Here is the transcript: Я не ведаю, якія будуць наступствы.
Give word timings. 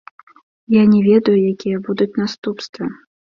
Я 0.75 0.83
не 0.93 1.01
ведаю, 1.09 1.35
якія 1.55 1.83
будуць 1.89 2.09
наступствы. 2.23 2.89